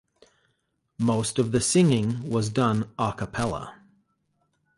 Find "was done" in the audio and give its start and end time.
2.27-2.89